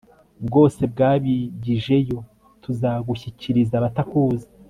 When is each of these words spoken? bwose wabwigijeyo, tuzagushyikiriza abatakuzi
bwose 0.47 0.81
wabwigijeyo, 0.99 2.17
tuzagushyikiriza 2.63 3.73
abatakuzi 3.77 4.47